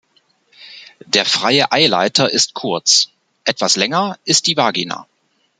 Der 1.05 1.25
freie 1.25 1.71
Eileiter 1.71 2.27
ist 2.27 2.55
kurz; 2.55 3.11
etwas 3.43 3.75
länger 3.75 4.17
ist 4.25 4.47
die 4.47 4.57
Vagina. 4.57 5.05